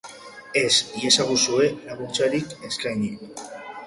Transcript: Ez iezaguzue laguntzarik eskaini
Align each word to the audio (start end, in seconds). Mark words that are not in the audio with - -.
Ez 0.59 0.77
iezaguzue 1.01 1.67
laguntzarik 1.89 2.57
eskaini 2.71 3.13